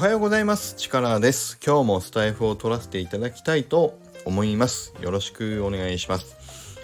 [0.00, 0.76] はようございます。
[0.76, 1.58] 力です。
[1.62, 4.94] 今日もスタイフを取らせていただきたいと思います。
[5.02, 6.78] よろしくお願いします。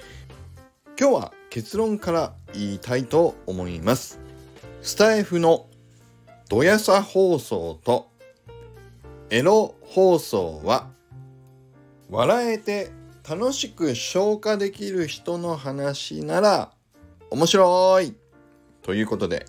[1.01, 4.21] 今日は結論から言いたいと思います。
[4.83, 5.67] スタイフの
[6.51, 8.11] ドヤサ放送と
[9.31, 10.89] エロ放送は
[12.11, 12.91] 笑えて
[13.27, 16.71] 楽しく消化できる人の話なら
[17.31, 18.15] 面白い。
[18.83, 19.47] ということで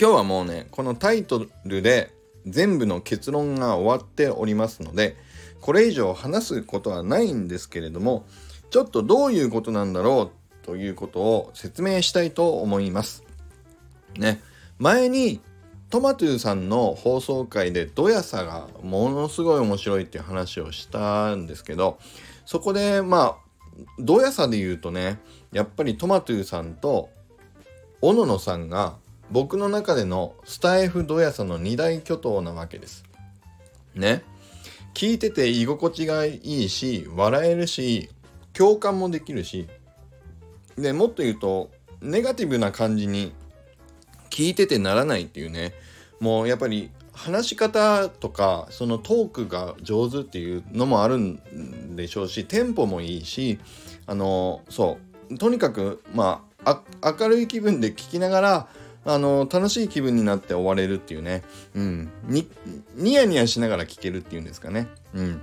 [0.00, 2.15] 今日はもうねこのタイトルで
[2.46, 5.16] 全部の結論が終わっておりますので
[5.60, 8.24] これ以上話すことはないんですけれども
[8.70, 13.24] ちょっとどういうことなんだろうということを説明したいと思います。
[14.18, 14.40] ね
[14.78, 15.40] 前に
[15.88, 21.98] トマトゥーさんの放送回でドヤさがものすごい面白いっていう話をしたんですけど
[22.44, 23.36] そこでまあ
[23.98, 25.20] ドヤさで言うとね
[25.52, 27.08] やっぱりトマトゥーさんと
[28.00, 28.96] 小野野さんが
[29.30, 33.04] 僕の中でのスタイフドヤさの二大巨頭なわけです。
[33.94, 34.22] ね。
[34.94, 38.08] 聞いてて居心地がいいし、笑えるし、
[38.52, 39.68] 共感もできるし、
[40.76, 43.32] で、もっと言うと、ネガティブな感じに
[44.30, 45.74] 聞いててならないっていうね、
[46.20, 53.58] もうやっぱり話し方とか、そのトークが上手っていうのもあるんでしょうし、テンポもいいし、
[54.06, 54.98] あの、そ
[55.30, 58.68] う、とにかく、まあ、明るい気分で聞きながら、
[59.06, 61.42] あの楽しい気分になって終われるっていうね、
[61.74, 62.48] うん、に
[62.96, 65.40] ニヤニヤしながら聞けるっていうんですかね、うん、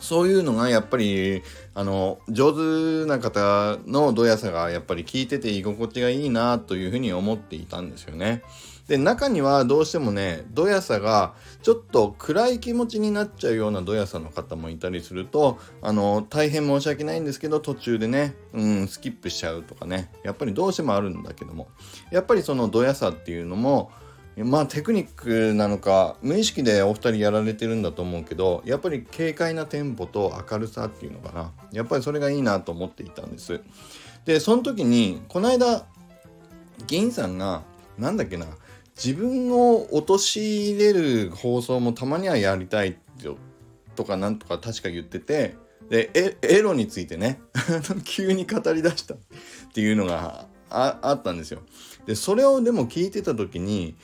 [0.00, 1.42] そういうのがやっぱり
[1.74, 8.42] あの上手な方のどやさがやっぱり聞いてて居心地がいいなというふうに思っていたんですよね。
[8.88, 20.10] で中にはどうしてもねどやさがちょっと暗い気持ちになっちゃうようなどやさの方もいたりするとあの大変申し訳ないんですけど途中でね、うん、スキップしちゃうとかね。
[20.24, 21.68] やっぱりどうしてもあるんだけども。
[22.10, 23.92] やっぱりそのどやさっていうのも
[24.38, 31.52] まあテクニックなのか無意識でお二人やられてるんだと思うけどやっぱり軽快なテンポと明るさっていうのかな。
[31.72, 33.60] やっぱりそれがいいなと思っていたんです。
[34.24, 35.84] でその時にこの間
[36.86, 37.62] 銀さんが
[37.98, 38.46] なんだっけな
[39.02, 42.98] 自分を陥れる放送もたまにはやりたい
[43.94, 45.56] とかなんとか確か言ってて
[45.88, 47.40] でエロについてね
[48.04, 49.18] 急に語りだしたっ
[49.72, 51.62] ていうのがあったんですよ。
[52.06, 53.94] でそれをでも聞いてた時に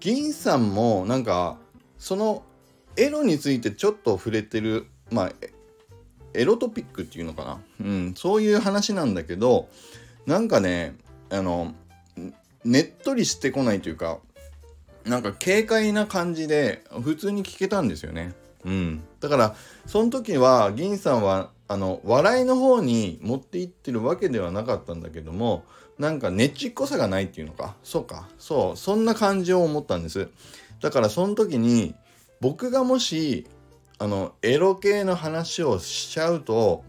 [0.00, 1.58] 銀さんもなんか
[1.98, 2.42] その
[2.96, 5.32] エロについてちょっと触れてるまあ
[6.34, 9.68] エロトピックっていうのかな、うん、そういう話なんだけど
[10.26, 10.94] なんかね
[11.30, 11.74] あの
[12.66, 14.18] ねっとりしてこないというか
[15.04, 18.34] なんか軽快な感じで普通に聞けたんですよね。
[18.64, 19.54] うん、だから
[19.86, 25.64] その時は銀さんはあの笑いの方に持っていってるわけではなかったんだけども
[25.98, 27.76] なんかねちっこさがないっていうのか。
[27.84, 28.28] そうか。
[28.38, 28.76] そう。
[28.76, 30.28] そんな感じを思ったんです。
[30.80, 31.94] だからその時に
[32.40, 33.46] 僕がもし
[33.98, 36.84] あのエロ系の話をしちゃうと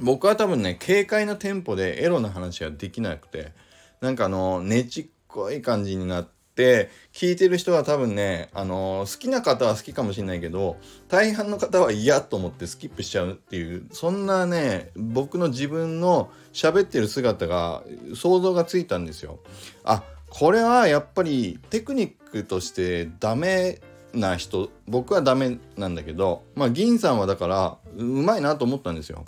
[0.00, 3.52] 僕は多分ね軽快なテンポでエロの話はできなくて
[4.00, 6.24] なんかあのねちっこい感じになっ
[6.54, 10.76] て聞いてる人は多分ね、あの、好きな方は好きかもしれないけど
[11.08, 17.82] 大半の方は嫌と思ってスキップしちゃうっていうそんなね僕の自分の喋ってる姿が
[18.14, 19.40] 想像がついたんですよ。
[19.84, 23.80] あこれはやっぱりテクニックとしてダメ
[24.12, 29.24] な人僕はダメなんだけどまあ銀さんはだからうまいなと思ったんですよ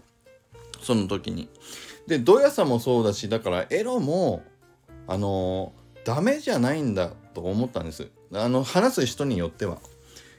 [0.81, 1.49] その時に。
[2.07, 4.45] でドヤさもそうだしだからエロも
[5.07, 5.73] あの
[6.05, 8.09] ダメじゃないんだと思ったんです。
[8.33, 9.79] あの話す人によっては。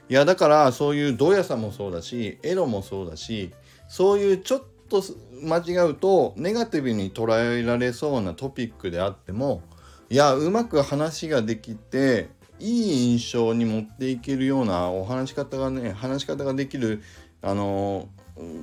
[0.08, 3.52] いやだからそういうドヤさもそうだしエロもそうだし
[3.88, 5.02] そういうちょっと
[5.42, 9.62] 間違うとネガティブに捉えられそうなトピックであっても
[10.08, 17.02] いやうまく話ができていい印象に持っていけるようなお話し方がね話し方ができる
[17.42, 18.08] あの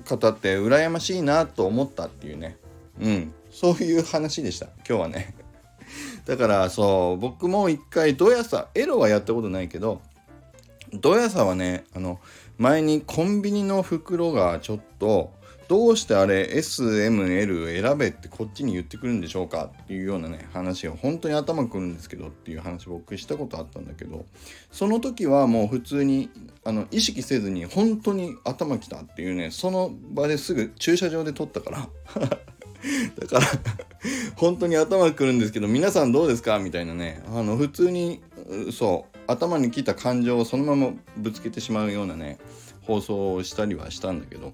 [0.06, 2.58] 方って羨ましいなと思ったっていうね。
[3.00, 3.34] うん。
[3.52, 4.68] そういう話でした。
[4.88, 5.36] 今日はね。
[6.26, 10.02] だからそう僕も一回ドヤさエロはやったことないけど
[10.94, 12.20] ドヤさはねあの
[12.58, 15.34] 前にコンビニの袋がちょっと
[15.68, 19.72] どうしてあれ SML 選べってこっちに言ってくるんでしょうか？
[19.84, 24.26] っていうようなね話を本当に頭くるんですけどっていう話僕したことあったんだけど
[24.72, 26.30] その時はもう普通に
[26.64, 31.90] あの意識せずに本当に頭きたっていうねその場ですぐ駐車場で撮ったから。
[33.20, 33.46] だから
[34.36, 36.60] 本当に頭くるんですけど皆さんどうですか？
[36.60, 37.24] みたいなね。
[37.28, 38.22] あの普通に
[38.72, 42.38] そう頭に来た感情をそのままぶつけてしまうようなね
[42.82, 44.54] 放送をしたりはしたんだけど。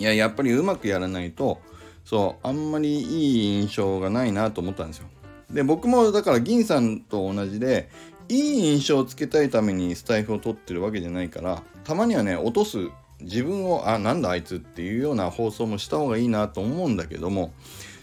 [0.00, 1.60] いややっぱりうまくやらないと
[2.04, 5.06] そうあんまりいい印象がないなと思ったんですよ。
[5.52, 7.88] で僕もだから銀さんと同じで
[8.28, 12.88] いい印象をつけたいためにスタイフを取ってるわけじゃないからたまにはね落とす
[13.20, 17.52] 自分をあなんだあいつっていうような放送もした方がいいなと思うんだけども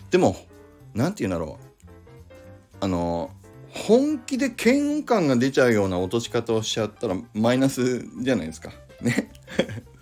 [0.09, 0.35] でも
[0.93, 1.71] 何て言うんだろう
[2.81, 3.31] あの
[3.69, 8.71] 本気で嫌悪感が出ちゃうような落とし方をしちゃったらマイナスじゃないですか。
[9.01, 9.31] ね。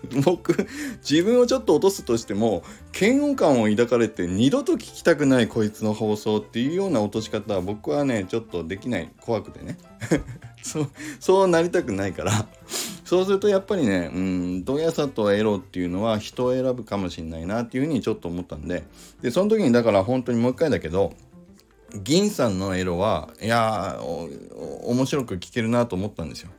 [0.23, 0.67] 僕
[1.07, 2.63] 自分をちょっと落とすとしても
[2.99, 9.77] 嫌悪感を抱かれて二度と聞きたくないこいつの放送っていうような落とし方は僕はねちょっとできない怖くてね
[10.63, 10.89] そう
[11.19, 12.47] そうなりたくないから
[13.09, 18.83] そうするとやっぱりねうんどやさとエロっていうのは人を選ぶかもしれないなっていうふうにちょっと思ったんで
[19.23, 21.13] でその時にだから本当にもう一回だけど
[22.03, 23.99] 銀さんのエロはいや
[24.83, 26.51] 面白く聞けるなと思ったんですよ。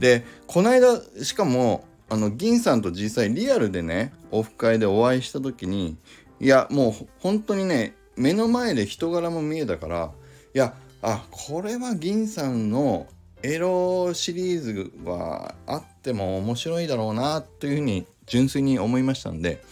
[0.00, 5.96] でこの間しかもあの銀さんと実際リアルでねオフ会でお会いした時に
[6.40, 10.10] いやもう本当にね目の前で人柄も見えたから
[10.52, 13.06] いやあこれは銀さんの
[13.42, 19.62] エロシリーズはあっても面白いだろうなというふうに純粋に思いましたんで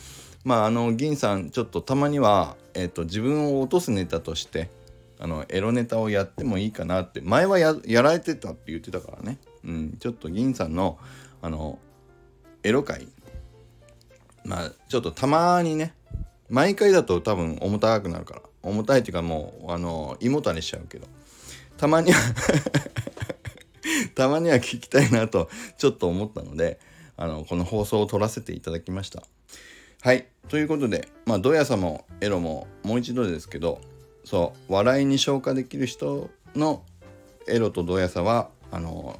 [0.44, 4.70] まああの銀さんちょっとたまには、えーと、自分を落とすネタとして
[5.18, 10.98] あのエロネタをやってもいいかなって前はやられてたって言ってたからね、うん、ちょっと銀さんの
[11.42, 11.78] あの
[12.62, 13.06] エロ界
[14.44, 15.94] まあちょっとたまにね
[16.48, 21.06] 毎回だと多分重たくなるから重たいっていうかもうあの胃もたれしちゃうけど
[21.76, 22.20] たまには
[24.14, 25.48] たまには聞きたいなと
[25.78, 26.78] ちょっと思ったので
[27.16, 29.22] あのこの放送を撮らせていただきました
[30.02, 33.80] はいということでまあどやさもエロももう一度ですけど
[34.24, 36.84] そう笑いに消化できる人の
[37.46, 39.18] エロとどやさはあの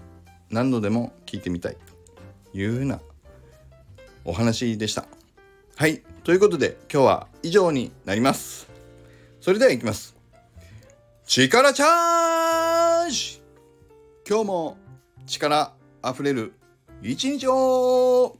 [0.50, 1.76] 何度でも聞いてみたい
[2.52, 3.00] というふうな
[4.24, 5.06] お話でした。
[5.76, 6.02] はい。
[6.24, 8.68] ということで今日は以上になります。
[9.40, 10.16] それでは行きます。
[11.26, 12.39] 力チャージ
[14.28, 14.76] 今日も
[15.26, 15.72] 力
[16.02, 16.52] あふれる
[17.02, 18.36] 一日を。